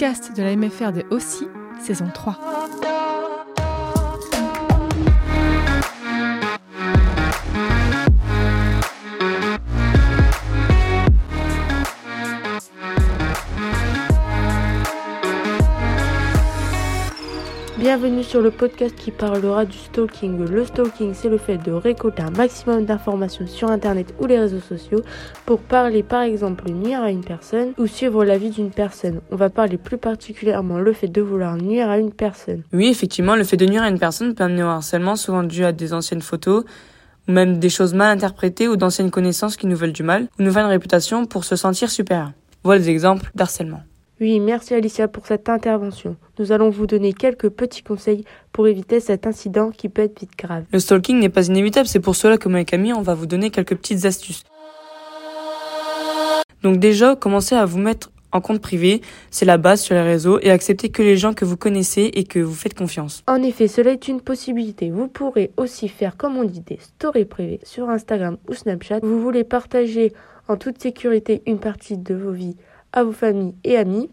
podcast 0.00 0.34
de 0.34 0.42
la 0.42 0.56
MFR 0.56 0.92
de 0.92 1.04
Aussi, 1.10 1.46
saison 1.78 2.08
3. 2.14 2.69
Bienvenue 17.90 18.22
sur 18.22 18.40
le 18.40 18.52
podcast 18.52 18.94
qui 18.94 19.10
parlera 19.10 19.64
du 19.64 19.76
stalking. 19.76 20.46
Le 20.48 20.64
stalking, 20.64 21.12
c'est 21.12 21.28
le 21.28 21.38
fait 21.38 21.56
de 21.56 21.72
récolter 21.72 22.22
un 22.22 22.30
maximum 22.30 22.84
d'informations 22.84 23.48
sur 23.48 23.68
Internet 23.68 24.14
ou 24.20 24.26
les 24.26 24.38
réseaux 24.38 24.60
sociaux 24.60 25.00
pour 25.44 25.58
parler 25.58 26.04
par 26.04 26.22
exemple 26.22 26.70
nuire 26.70 27.02
à 27.02 27.10
une 27.10 27.24
personne 27.24 27.72
ou 27.78 27.88
suivre 27.88 28.24
la 28.24 28.38
vie 28.38 28.50
d'une 28.50 28.70
personne. 28.70 29.20
On 29.32 29.34
va 29.34 29.50
parler 29.50 29.76
plus 29.76 29.98
particulièrement 29.98 30.78
le 30.78 30.92
fait 30.92 31.08
de 31.08 31.20
vouloir 31.20 31.56
nuire 31.56 31.90
à 31.90 31.98
une 31.98 32.12
personne. 32.12 32.62
Oui, 32.72 32.86
effectivement, 32.86 33.34
le 33.34 33.42
fait 33.42 33.56
de 33.56 33.66
nuire 33.66 33.82
à 33.82 33.88
une 33.88 33.98
personne 33.98 34.36
peut 34.36 34.44
amener 34.44 34.62
au 34.62 34.68
harcèlement, 34.68 35.16
souvent 35.16 35.42
dû 35.42 35.64
à 35.64 35.72
des 35.72 35.92
anciennes 35.92 36.22
photos, 36.22 36.62
ou 37.26 37.32
même 37.32 37.58
des 37.58 37.70
choses 37.70 37.92
mal 37.92 38.16
interprétées 38.16 38.68
ou 38.68 38.76
d'anciennes 38.76 39.10
connaissances 39.10 39.56
qui 39.56 39.66
nous 39.66 39.76
veulent 39.76 39.92
du 39.92 40.04
mal, 40.04 40.28
ou 40.38 40.44
nous 40.44 40.52
veulent 40.52 40.62
une 40.62 40.70
réputation 40.70 41.26
pour 41.26 41.42
se 41.42 41.56
sentir 41.56 41.90
supérieur. 41.90 42.30
Voilà 42.62 42.78
des 42.78 42.90
exemples 42.90 43.32
d'harcèlement. 43.34 43.80
Oui, 44.20 44.38
merci 44.38 44.74
Alicia 44.74 45.08
pour 45.08 45.26
cette 45.26 45.48
intervention. 45.48 46.14
Nous 46.38 46.52
allons 46.52 46.68
vous 46.68 46.86
donner 46.86 47.14
quelques 47.14 47.48
petits 47.48 47.82
conseils 47.82 48.24
pour 48.52 48.68
éviter 48.68 49.00
cet 49.00 49.26
incident 49.26 49.70
qui 49.70 49.88
peut 49.88 50.02
être 50.02 50.20
vite 50.20 50.36
grave. 50.36 50.64
Le 50.72 50.78
stalking 50.78 51.18
n'est 51.18 51.30
pas 51.30 51.46
inévitable, 51.46 51.88
c'est 51.88 52.00
pour 52.00 52.14
cela 52.14 52.36
que 52.36 52.46
moi 52.50 52.60
et 52.60 52.66
Camille, 52.66 52.92
on 52.92 53.00
va 53.00 53.14
vous 53.14 53.24
donner 53.24 53.48
quelques 53.48 53.74
petites 53.74 54.04
astuces. 54.04 54.44
Donc 56.62 56.76
déjà, 56.76 57.16
commencez 57.16 57.54
à 57.54 57.64
vous 57.64 57.78
mettre 57.78 58.10
en 58.32 58.42
compte 58.42 58.60
privé, 58.60 59.00
c'est 59.30 59.46
la 59.46 59.56
base 59.56 59.80
sur 59.80 59.94
les 59.94 60.02
réseaux, 60.02 60.38
et 60.42 60.50
acceptez 60.50 60.90
que 60.90 61.02
les 61.02 61.16
gens 61.16 61.32
que 61.32 61.46
vous 61.46 61.56
connaissez 61.56 62.10
et 62.12 62.24
que 62.24 62.40
vous 62.40 62.54
faites 62.54 62.74
confiance. 62.74 63.22
En 63.26 63.42
effet, 63.42 63.68
cela 63.68 63.92
est 63.92 64.06
une 64.06 64.20
possibilité. 64.20 64.90
Vous 64.90 65.08
pourrez 65.08 65.50
aussi 65.56 65.88
faire, 65.88 66.18
comme 66.18 66.36
on 66.36 66.44
dit, 66.44 66.60
des 66.60 66.78
stories 66.78 67.24
privées 67.24 67.60
sur 67.64 67.88
Instagram 67.88 68.36
ou 68.48 68.52
Snapchat. 68.52 69.00
Vous 69.02 69.20
voulez 69.22 69.44
partager 69.44 70.12
en 70.46 70.56
toute 70.56 70.80
sécurité 70.80 71.42
une 71.46 71.58
partie 71.58 71.96
de 71.96 72.14
vos 72.14 72.32
vies 72.32 72.56
à 72.92 73.04
vos 73.04 73.12
familles 73.12 73.54
et 73.64 73.76
amis. 73.76 74.10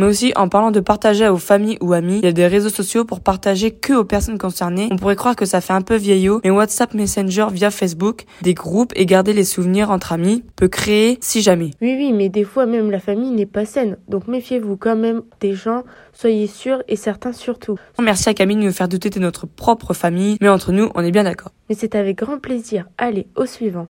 Mais 0.00 0.06
aussi, 0.06 0.32
en 0.34 0.48
parlant 0.48 0.70
de 0.70 0.80
partager 0.80 1.26
à 1.26 1.30
vos 1.30 1.36
familles 1.36 1.76
ou 1.82 1.92
amis, 1.92 2.20
il 2.20 2.24
y 2.24 2.28
a 2.28 2.32
des 2.32 2.46
réseaux 2.46 2.70
sociaux 2.70 3.04
pour 3.04 3.20
partager 3.20 3.70
que 3.70 3.92
aux 3.92 4.04
personnes 4.04 4.38
concernées. 4.38 4.88
On 4.90 4.96
pourrait 4.96 5.14
croire 5.14 5.36
que 5.36 5.44
ça 5.44 5.60
fait 5.60 5.74
un 5.74 5.82
peu 5.82 5.96
vieillot, 5.96 6.40
mais 6.42 6.48
WhatsApp 6.48 6.94
Messenger 6.94 7.48
via 7.52 7.70
Facebook, 7.70 8.24
des 8.40 8.54
groupes 8.54 8.94
et 8.96 9.04
garder 9.04 9.34
les 9.34 9.44
souvenirs 9.44 9.90
entre 9.90 10.14
amis 10.14 10.42
peut 10.56 10.68
créer 10.68 11.18
si 11.20 11.42
jamais. 11.42 11.72
Oui, 11.82 11.96
oui, 11.98 12.14
mais 12.14 12.30
des 12.30 12.44
fois 12.44 12.64
même 12.64 12.90
la 12.90 12.98
famille 12.98 13.32
n'est 13.32 13.44
pas 13.44 13.66
saine. 13.66 13.98
Donc 14.08 14.26
méfiez-vous 14.26 14.78
quand 14.78 14.96
même 14.96 15.20
des 15.42 15.52
gens, 15.52 15.84
soyez 16.14 16.46
sûrs 16.46 16.82
et 16.88 16.96
certains 16.96 17.34
surtout. 17.34 17.76
Merci 18.00 18.30
à 18.30 18.32
Camille 18.32 18.56
de 18.56 18.62
nous 18.62 18.72
faire 18.72 18.88
douter 18.88 19.10
de 19.10 19.20
notre 19.20 19.46
propre 19.46 19.92
famille, 19.92 20.38
mais 20.40 20.48
entre 20.48 20.72
nous, 20.72 20.88
on 20.94 21.04
est 21.04 21.10
bien 21.10 21.24
d'accord. 21.24 21.52
Mais 21.68 21.74
c'est 21.78 21.94
avec 21.94 22.16
grand 22.16 22.38
plaisir. 22.38 22.86
Allez, 22.96 23.26
au 23.36 23.44
suivant. 23.44 23.84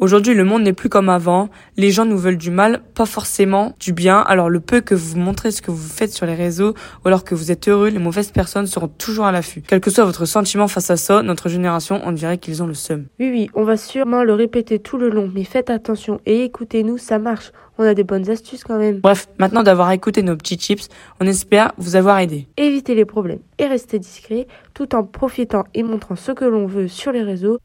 Aujourd'hui, 0.00 0.34
le 0.34 0.44
monde 0.44 0.62
n'est 0.62 0.72
plus 0.72 0.88
comme 0.88 1.08
avant. 1.08 1.48
Les 1.76 1.90
gens 1.90 2.04
nous 2.04 2.18
veulent 2.18 2.36
du 2.36 2.52
mal, 2.52 2.82
pas 2.94 3.04
forcément 3.04 3.74
du 3.80 3.92
bien. 3.92 4.18
Alors 4.20 4.48
le 4.48 4.60
peu 4.60 4.80
que 4.80 4.94
vous 4.94 5.18
montrez 5.18 5.50
ce 5.50 5.60
que 5.60 5.72
vous 5.72 5.88
faites 5.88 6.12
sur 6.12 6.24
les 6.24 6.36
réseaux, 6.36 6.74
ou 7.04 7.08
alors 7.08 7.24
que 7.24 7.34
vous 7.34 7.50
êtes 7.50 7.66
heureux, 7.66 7.88
les 7.88 7.98
mauvaises 7.98 8.30
personnes 8.30 8.68
seront 8.68 8.86
toujours 8.86 9.24
à 9.24 9.32
l'affût. 9.32 9.60
Quel 9.66 9.80
que 9.80 9.90
soit 9.90 10.04
votre 10.04 10.24
sentiment 10.24 10.68
face 10.68 10.90
à 10.90 10.96
ça, 10.96 11.24
notre 11.24 11.48
génération, 11.48 12.00
on 12.04 12.12
dirait 12.12 12.38
qu'ils 12.38 12.62
ont 12.62 12.68
le 12.68 12.74
seum. 12.74 13.06
Oui, 13.18 13.28
oui, 13.32 13.50
on 13.54 13.64
va 13.64 13.76
sûrement 13.76 14.22
le 14.22 14.34
répéter 14.34 14.78
tout 14.78 14.98
le 14.98 15.10
long, 15.10 15.28
mais 15.34 15.42
faites 15.42 15.68
attention 15.68 16.20
et 16.26 16.44
écoutez-nous, 16.44 16.96
ça 16.96 17.18
marche. 17.18 17.50
On 17.76 17.82
a 17.82 17.94
des 17.94 18.04
bonnes 18.04 18.30
astuces 18.30 18.62
quand 18.62 18.78
même. 18.78 19.00
Bref, 19.00 19.28
maintenant 19.40 19.64
d'avoir 19.64 19.90
écouté 19.90 20.22
nos 20.22 20.36
petits 20.36 20.58
chips, 20.58 20.88
on 21.20 21.26
espère 21.26 21.72
vous 21.76 21.96
avoir 21.96 22.20
aidé. 22.20 22.46
Évitez 22.56 22.94
les 22.94 23.04
problèmes 23.04 23.40
et 23.58 23.66
restez 23.66 23.98
discret, 23.98 24.46
tout 24.74 24.94
en 24.94 25.02
profitant 25.02 25.64
et 25.74 25.82
montrant 25.82 26.14
ce 26.14 26.30
que 26.30 26.44
l'on 26.44 26.66
veut 26.66 26.86
sur 26.86 27.10
les 27.10 27.22
réseaux. 27.24 27.58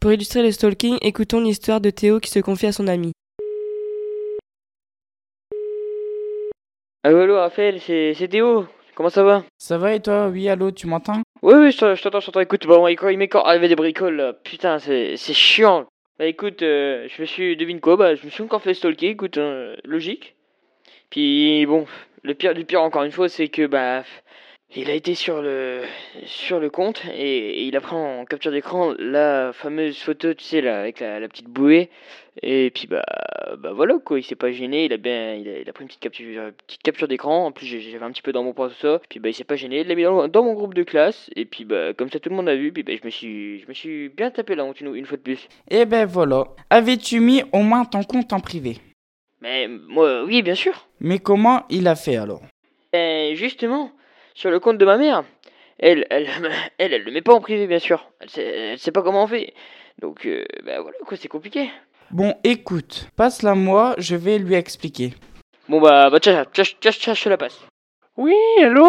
Pour 0.00 0.12
illustrer 0.12 0.42
le 0.42 0.52
stalking, 0.52 0.96
écoutons 1.02 1.40
l'histoire 1.40 1.80
de 1.80 1.90
Théo 1.90 2.20
qui 2.20 2.30
se 2.30 2.38
confie 2.38 2.66
à 2.66 2.72
son 2.72 2.86
ami. 2.86 3.12
Allô, 7.02 7.18
allô, 7.20 7.34
Raphaël, 7.36 7.80
c'est 7.80 8.14
c'est 8.14 8.28
Théo. 8.28 8.66
Comment 8.94 9.08
ça 9.10 9.24
va? 9.24 9.44
Ça 9.58 9.76
va 9.76 9.94
et 9.94 10.00
toi? 10.00 10.28
Oui, 10.28 10.48
allô, 10.48 10.70
tu 10.70 10.86
m'entends? 10.86 11.22
Oui, 11.42 11.54
oui, 11.54 11.72
je 11.72 11.78
t'en- 11.78 11.94
je 11.94 12.02
t'entends, 12.02 12.20
je 12.20 12.26
t'entends. 12.26 12.40
Écoute, 12.40 12.66
bon, 12.66 12.86
il 12.86 13.18
m'est 13.18 13.28
quand 13.28 13.42
arrivé 13.42 13.68
des 13.68 13.76
bricoles, 13.76 14.16
là. 14.16 14.32
Putain, 14.32 14.78
c'est 14.78 15.16
c'est 15.16 15.34
chiant. 15.34 15.86
Bah 16.18 16.26
écoute, 16.26 16.62
euh, 16.62 17.08
je 17.08 17.20
me 17.22 17.26
suis, 17.26 17.56
devine 17.56 17.80
quoi, 17.80 17.96
bah 17.96 18.14
je 18.16 18.24
me 18.24 18.30
suis 18.30 18.42
encore 18.42 18.62
fait 18.62 18.74
stalker, 18.74 19.10
écoute, 19.10 19.38
hein, 19.38 19.74
logique. 19.84 20.34
Puis 21.10 21.64
bon, 21.66 21.86
le 22.22 22.34
pire 22.34 22.54
du 22.54 22.64
pire 22.64 22.82
encore 22.82 23.04
une 23.04 23.12
fois, 23.12 23.28
c'est 23.28 23.48
que 23.48 23.66
bah 23.66 24.02
il 24.76 24.90
a 24.90 24.94
été 24.94 25.14
sur 25.14 25.40
le 25.40 25.82
sur 26.26 26.60
le 26.60 26.68
compte 26.70 27.02
et, 27.14 27.60
et 27.60 27.62
il 27.62 27.76
a 27.76 27.80
pris 27.80 27.96
en 27.96 28.24
capture 28.24 28.50
d'écran 28.50 28.94
la 28.98 29.52
fameuse 29.52 29.98
photo, 29.98 30.34
tu 30.34 30.44
sais 30.44 30.60
là, 30.60 30.80
avec 30.80 31.00
la, 31.00 31.20
la 31.20 31.28
petite 31.28 31.48
bouée. 31.48 31.88
Et 32.42 32.70
puis 32.70 32.86
bah 32.86 33.04
bah 33.58 33.72
voilà 33.72 33.98
quoi, 34.04 34.18
il 34.18 34.22
s'est 34.22 34.36
pas 34.36 34.52
gêné, 34.52 34.84
il 34.84 34.92
a 34.92 34.96
bien 34.96 35.34
il 35.34 35.48
a, 35.48 35.58
il 35.58 35.68
a 35.68 35.72
pris 35.72 35.82
une 35.82 35.88
petite 35.88 36.00
capture 36.00 36.26
une 36.28 36.52
petite 36.52 36.82
capture 36.82 37.08
d'écran. 37.08 37.46
En 37.46 37.52
plus 37.52 37.66
j'avais 37.66 38.04
un 38.04 38.12
petit 38.12 38.22
peu 38.22 38.32
dans 38.32 38.44
mon 38.44 38.52
poids 38.52 38.68
tout 38.68 38.74
ça. 38.80 39.00
Puis 39.08 39.18
bah 39.20 39.30
il 39.30 39.34
s'est 39.34 39.44
pas 39.44 39.56
gêné, 39.56 39.80
il 39.80 39.88
l'a 39.88 39.94
mis 39.94 40.04
dans, 40.04 40.28
dans 40.28 40.44
mon 40.44 40.54
groupe 40.54 40.74
de 40.74 40.84
classe 40.84 41.30
et 41.34 41.46
puis 41.46 41.64
bah 41.64 41.94
comme 41.94 42.10
ça 42.10 42.20
tout 42.20 42.28
le 42.28 42.36
monde 42.36 42.48
a 42.48 42.54
vu, 42.54 42.70
puis 42.70 42.82
bah 42.82 42.92
je 43.00 43.04
me 43.04 43.10
suis 43.10 43.60
je 43.60 43.66
me 43.66 43.74
suis 43.74 44.10
bien 44.10 44.30
tapé 44.30 44.54
la 44.54 44.64
honte 44.64 44.80
une, 44.80 44.94
une 44.94 45.06
fois 45.06 45.16
de 45.16 45.22
plus. 45.22 45.48
Eh 45.70 45.84
ben 45.86 46.06
voilà. 46.06 46.44
Avais-tu 46.70 47.20
mis 47.20 47.42
au 47.52 47.60
moins 47.60 47.84
ton 47.84 48.04
compte 48.04 48.32
en 48.32 48.40
privé? 48.40 48.76
Mais 49.40 49.66
moi 49.66 50.24
oui, 50.24 50.42
bien 50.42 50.54
sûr. 50.54 50.86
Mais 51.00 51.18
comment 51.18 51.64
il 51.70 51.88
a 51.88 51.96
fait 51.96 52.16
alors? 52.16 52.42
Et 52.92 53.32
justement, 53.34 53.90
sur 54.38 54.52
le 54.52 54.60
compte 54.60 54.78
de 54.78 54.84
ma 54.84 54.96
mère, 54.96 55.24
elle, 55.80 56.06
elle, 56.10 56.28
elle, 56.78 56.92
elle 56.92 57.02
le 57.02 57.10
met 57.10 57.22
pas 57.22 57.34
en 57.34 57.40
privé, 57.40 57.66
bien 57.66 57.80
sûr. 57.80 58.08
Elle 58.20 58.30
sait, 58.30 58.44
elle 58.44 58.78
sait 58.78 58.92
pas 58.92 59.02
comment 59.02 59.24
on 59.24 59.26
fait. 59.26 59.52
Donc, 60.00 60.26
euh, 60.26 60.44
bah 60.64 60.80
voilà, 60.80 60.96
quoi, 61.04 61.16
c'est 61.20 61.28
compliqué. 61.28 61.70
Bon, 62.12 62.34
écoute, 62.44 63.08
passe-la 63.16 63.56
moi, 63.56 63.96
je 63.98 64.14
vais 64.14 64.38
lui 64.38 64.54
expliquer. 64.54 65.12
Bon, 65.68 65.80
bah, 65.80 66.08
bah, 66.08 66.20
tiens, 66.20 66.44
tiens, 66.52 66.64
tiens, 66.80 66.92
tiens, 66.92 67.14
je 67.14 67.24
te 67.24 67.28
la 67.28 67.36
passe. 67.36 67.60
Oui, 68.16 68.36
allô? 68.62 68.88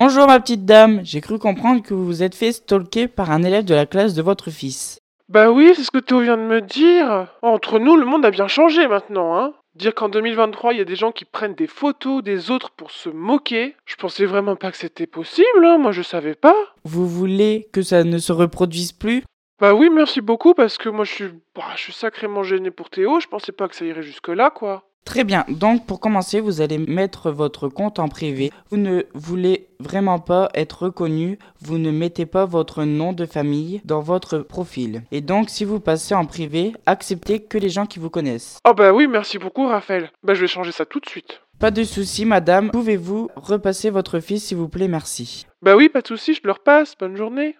Bonjour 0.00 0.26
ma 0.26 0.38
petite 0.40 0.64
dame, 0.64 1.00
j'ai 1.04 1.20
cru 1.20 1.38
comprendre 1.38 1.82
que 1.82 1.94
vous 1.94 2.04
vous 2.04 2.22
êtes 2.22 2.34
fait 2.34 2.52
stalker 2.52 3.08
par 3.08 3.30
un 3.30 3.42
élève 3.42 3.64
de 3.64 3.74
la 3.74 3.86
classe 3.86 4.14
de 4.14 4.22
votre 4.22 4.50
fils. 4.50 4.98
Bah 5.28 5.50
oui, 5.50 5.72
c'est 5.76 5.82
ce 5.82 5.90
que 5.90 5.98
Théo 5.98 6.20
vient 6.20 6.36
de 6.36 6.42
me 6.42 6.60
dire. 6.60 7.26
Entre 7.42 7.78
nous, 7.78 7.96
le 7.96 8.06
monde 8.06 8.24
a 8.24 8.30
bien 8.30 8.48
changé 8.48 8.88
maintenant, 8.88 9.36
hein. 9.36 9.52
Dire 9.78 9.94
qu'en 9.94 10.08
2023, 10.08 10.72
il 10.72 10.78
y 10.78 10.82
a 10.82 10.84
des 10.84 10.96
gens 10.96 11.12
qui 11.12 11.24
prennent 11.24 11.54
des 11.54 11.68
photos 11.68 12.20
des 12.20 12.50
autres 12.50 12.70
pour 12.70 12.90
se 12.90 13.08
moquer, 13.08 13.76
je 13.86 13.94
pensais 13.94 14.26
vraiment 14.26 14.56
pas 14.56 14.72
que 14.72 14.76
c'était 14.76 15.06
possible, 15.06 15.64
hein. 15.64 15.78
Moi, 15.78 15.92
je 15.92 16.02
savais 16.02 16.34
pas. 16.34 16.56
Vous 16.82 17.06
voulez 17.06 17.68
que 17.72 17.82
ça 17.82 18.02
ne 18.02 18.18
se 18.18 18.32
reproduise 18.32 18.90
plus? 18.90 19.22
Bah 19.60 19.74
oui, 19.74 19.88
merci 19.88 20.20
beaucoup, 20.20 20.52
parce 20.52 20.78
que 20.78 20.88
moi, 20.88 21.04
je 21.04 21.12
suis, 21.12 21.28
bah, 21.54 21.62
je 21.76 21.82
suis 21.82 21.92
sacrément 21.92 22.42
gêné 22.42 22.72
pour 22.72 22.90
Théo. 22.90 23.20
Je 23.20 23.28
pensais 23.28 23.52
pas 23.52 23.68
que 23.68 23.76
ça 23.76 23.84
irait 23.84 24.02
jusque-là, 24.02 24.50
quoi. 24.50 24.82
Très 25.08 25.24
bien, 25.24 25.46
donc 25.48 25.86
pour 25.86 26.00
commencer, 26.00 26.38
vous 26.38 26.60
allez 26.60 26.76
mettre 26.76 27.30
votre 27.30 27.70
compte 27.70 27.98
en 27.98 28.08
privé. 28.08 28.52
Vous 28.68 28.76
ne 28.76 29.04
voulez 29.14 29.70
vraiment 29.80 30.18
pas 30.18 30.50
être 30.52 30.82
reconnu, 30.82 31.38
vous 31.62 31.78
ne 31.78 31.90
mettez 31.90 32.26
pas 32.26 32.44
votre 32.44 32.84
nom 32.84 33.14
de 33.14 33.24
famille 33.24 33.80
dans 33.86 34.02
votre 34.02 34.40
profil. 34.40 35.04
Et 35.10 35.22
donc, 35.22 35.48
si 35.48 35.64
vous 35.64 35.80
passez 35.80 36.14
en 36.14 36.26
privé, 36.26 36.74
acceptez 36.84 37.40
que 37.40 37.56
les 37.56 37.70
gens 37.70 37.86
qui 37.86 37.98
vous 37.98 38.10
connaissent. 38.10 38.58
Oh 38.68 38.74
bah 38.74 38.92
oui, 38.92 39.06
merci 39.06 39.38
beaucoup, 39.38 39.66
Raphaël. 39.66 40.10
Bah 40.22 40.34
je 40.34 40.42
vais 40.42 40.46
changer 40.46 40.72
ça 40.72 40.84
tout 40.84 41.00
de 41.00 41.08
suite. 41.08 41.40
Pas 41.58 41.70
de 41.70 41.84
souci, 41.84 42.26
madame. 42.26 42.70
Pouvez-vous 42.70 43.30
repasser 43.34 43.88
votre 43.88 44.20
fils, 44.20 44.44
s'il 44.44 44.58
vous 44.58 44.68
plaît, 44.68 44.88
merci. 44.88 45.46
Bah 45.62 45.74
oui, 45.74 45.88
pas 45.88 46.02
de 46.02 46.06
souci, 46.06 46.34
je 46.34 46.42
le 46.44 46.52
repasse. 46.52 46.94
Bonne 47.00 47.16
journée. 47.16 47.56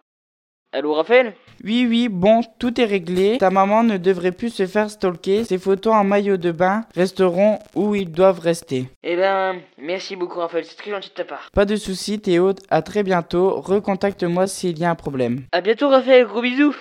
Allô, 0.70 0.92
Raphaël 0.92 1.32
Oui, 1.64 1.86
oui, 1.88 2.08
bon, 2.10 2.42
tout 2.58 2.78
est 2.78 2.84
réglé. 2.84 3.38
Ta 3.38 3.48
maman 3.48 3.82
ne 3.82 3.96
devrait 3.96 4.32
plus 4.32 4.50
se 4.50 4.66
faire 4.66 4.90
stalker. 4.90 5.44
Ses 5.44 5.56
photos 5.56 5.94
en 5.94 6.04
maillot 6.04 6.36
de 6.36 6.52
bain 6.52 6.84
resteront 6.94 7.58
où 7.74 7.94
ils 7.94 8.10
doivent 8.12 8.40
rester. 8.40 8.86
Eh 9.02 9.16
ben, 9.16 9.62
merci 9.78 10.14
beaucoup, 10.14 10.40
Raphaël, 10.40 10.66
c'est 10.66 10.76
très 10.76 10.90
gentil 10.90 11.08
de 11.08 11.14
ta 11.14 11.24
part. 11.24 11.48
Pas 11.54 11.64
de 11.64 11.76
souci, 11.76 12.20
Théo. 12.20 12.52
À 12.68 12.82
très 12.82 13.02
bientôt. 13.02 13.62
Recontacte-moi 13.62 14.46
s'il 14.46 14.78
y 14.78 14.84
a 14.84 14.90
un 14.90 14.94
problème. 14.94 15.44
À 15.52 15.62
bientôt, 15.62 15.88
Raphaël, 15.88 16.26
gros 16.26 16.42
bisous. 16.42 16.76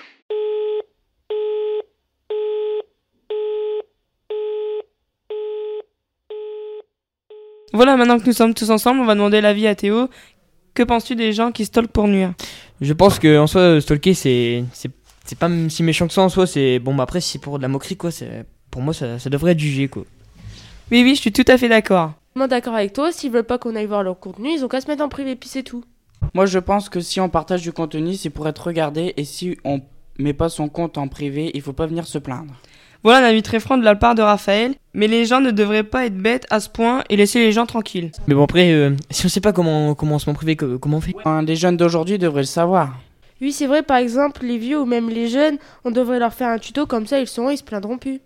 Voilà, 7.72 7.96
maintenant 7.96 8.20
que 8.20 8.26
nous 8.26 8.34
sommes 8.34 8.54
tous 8.54 8.70
ensemble, 8.70 9.00
on 9.00 9.06
va 9.06 9.16
demander 9.16 9.40
l'avis 9.40 9.68
à 9.68 9.76
Théo. 9.76 10.10
Que 10.74 10.84
penses-tu 10.84 11.16
des 11.16 11.34
gens 11.34 11.52
qui 11.52 11.66
stalkent 11.66 11.92
pour 11.92 12.08
nuire? 12.08 12.34
Je 12.82 12.94
pense 12.94 13.20
que 13.20 13.38
en 13.38 13.48
soi, 13.48 13.82
stalker, 13.82 14.14
c'est 14.14 14.64
c'est 14.74 14.92
c'est 15.26 15.38
pas 15.38 15.50
si 15.70 15.84
méchant 15.84 16.08
que 16.08 16.14
ça 16.14 16.22
en 16.22 16.30
soi. 16.30 16.48
C'est 16.48 16.80
bon, 16.80 16.96
bah 16.96 17.04
après, 17.04 17.22
si 17.22 17.32
c'est 17.32 17.40
pour 17.40 17.58
de 17.58 17.64
la 17.64 17.68
moquerie, 17.68 17.98
quoi. 17.98 18.12
C'est 18.12 18.46
pour 18.72 18.82
moi, 18.82 18.94
ça, 18.94 19.20
ça 19.20 19.30
devrait 19.30 19.54
être 19.54 19.60
jugé, 19.60 19.88
quoi. 19.88 20.04
Oui, 20.92 21.04
oui, 21.04 21.16
je 21.16 21.22
suis 21.22 21.32
tout 21.32 21.46
à 21.48 21.58
fait 21.58 21.68
d'accord. 21.68 22.14
Moi 22.36 22.48
d'accord 22.48 22.76
avec 22.76 22.94
toi, 22.94 23.12
s'ils 23.12 23.32
veulent 23.32 23.44
pas 23.44 23.58
qu'on 23.58 23.76
aille 23.76 23.88
voir 23.88 24.04
leur 24.04 24.20
contenu, 24.20 24.50
ils 24.50 24.64
ont 24.64 24.68
qu'à 24.68 24.80
se 24.80 24.88
mettre 24.88 25.04
en 25.04 25.10
privé, 25.10 25.36
puis 25.36 25.50
c'est 25.50 25.64
tout. 25.64 25.84
Moi, 26.34 26.46
je 26.46 26.60
pense 26.60 26.88
que 26.88 27.00
si 27.00 27.20
on 27.20 27.30
partage 27.30 27.64
du 27.64 27.72
contenu, 27.72 28.14
c'est 28.14 28.30
pour 28.30 28.48
être 28.48 28.68
regardé. 28.68 29.14
Et 29.18 29.24
si 29.24 29.58
on 29.64 29.82
met 30.20 30.34
pas 30.34 30.50
son 30.50 30.70
compte 30.70 30.98
en 30.98 31.08
privé, 31.08 31.52
il 31.54 31.62
faut 31.62 31.74
pas 31.74 31.88
venir 31.88 32.08
se 32.08 32.18
plaindre. 32.18 32.54
Voilà 33.04 33.26
un 33.26 33.30
avis 33.30 33.44
très 33.44 33.60
franc 33.60 33.78
de 33.78 33.84
la 33.84 33.96
part 33.96 34.16
de 34.16 34.22
Raphaël, 34.22 34.74
mais 34.94 35.08
les 35.08 35.26
gens 35.26 35.40
ne 35.40 35.52
devraient 35.52 35.84
pas 35.84 36.06
être 36.06 36.18
bêtes 36.18 36.46
à 36.50 36.60
ce 36.60 36.70
point 36.70 37.04
et 37.10 37.16
laisser 37.16 37.40
les 37.40 37.52
gens 37.52 37.66
tranquilles. 37.66 38.12
Mais 38.28 38.34
bon, 38.34 38.44
après, 38.44 38.72
euh, 38.72 38.92
si 39.12 39.26
on 39.26 39.30
sait 39.30 39.42
pas 39.42 39.54
comment, 39.54 39.94
comment 39.96 40.16
on 40.16 40.20
se 40.20 40.30
privé, 40.32 40.56
comment 40.56 40.98
on 40.98 41.02
fait 41.02 41.16
Les 41.46 41.56
jeunes 41.56 41.78
d'aujourd'hui 41.78 42.18
devraient 42.18 42.42
le 42.42 42.48
savoir. 42.48 42.98
Oui, 43.40 43.52
c'est 43.52 43.68
vrai, 43.68 43.84
par 43.84 43.98
exemple, 43.98 44.44
les 44.44 44.58
vieux 44.58 44.80
ou 44.80 44.86
même 44.86 45.10
les 45.10 45.28
jeunes, 45.28 45.58
on 45.86 45.92
devrait 45.92 46.18
leur 46.20 46.34
faire 46.34 46.50
un 46.50 46.58
tuto 46.58 46.88
comme 46.88 47.06
ça, 47.06 47.20
ils 47.20 47.28
sauront, 47.28 47.52
ils 47.52 47.58
se 47.58 47.64
plaindront 47.64 48.00
plus. 48.00 48.20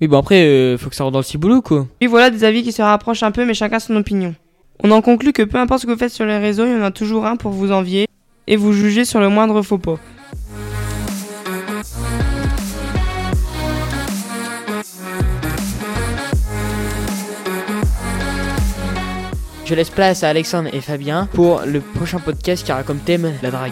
Oui, 0.00 0.08
bon, 0.08 0.18
après, 0.18 0.42
euh, 0.42 0.76
faut 0.76 0.90
que 0.90 0.96
ça 0.96 1.04
rentre 1.04 1.12
dans 1.12 1.20
le 1.20 1.24
ciboulot, 1.24 1.62
quoi. 1.62 1.86
Oui, 2.00 2.08
voilà 2.08 2.30
des 2.30 2.42
avis 2.42 2.62
qui 2.64 2.72
se 2.72 2.82
rapprochent 2.82 3.22
un 3.22 3.30
peu, 3.30 3.44
mais 3.44 3.54
chacun 3.54 3.78
son 3.78 3.94
opinion. 3.94 4.34
On 4.82 4.90
en 4.90 5.02
conclut 5.02 5.32
que 5.32 5.42
peu 5.42 5.58
importe 5.58 5.82
ce 5.82 5.86
que 5.86 5.92
vous 5.92 5.98
faites 5.98 6.12
sur 6.12 6.24
les 6.24 6.38
réseaux, 6.38 6.64
il 6.64 6.72
y 6.72 6.74
en 6.74 6.82
a 6.82 6.90
toujours 6.90 7.26
un 7.26 7.36
pour 7.36 7.52
vous 7.52 7.70
envier 7.70 8.06
et 8.46 8.56
vous 8.56 8.72
juger 8.72 9.04
sur 9.04 9.20
le 9.20 9.28
moindre 9.28 9.62
faux 9.62 9.78
pas. 9.78 9.98
Je 19.70 19.76
laisse 19.76 19.90
place 19.90 20.24
à 20.24 20.28
Alexandre 20.28 20.68
et 20.72 20.80
Fabien 20.80 21.28
pour 21.32 21.60
le 21.64 21.80
prochain 21.80 22.18
podcast 22.18 22.66
qui 22.66 22.72
aura 22.72 22.82
comme 22.82 22.98
thème 22.98 23.32
la 23.40 23.52
drague. 23.52 23.70